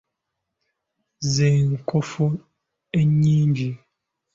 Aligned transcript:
Ze 1.31 1.47
nkofu 1.69 2.25
enyingi. 2.99 3.69